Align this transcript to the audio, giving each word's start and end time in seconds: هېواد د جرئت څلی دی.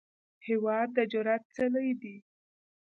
هېواد 0.47 0.87
د 0.97 0.97
جرئت 1.11 1.43
څلی 1.55 1.89
دی. 2.01 2.15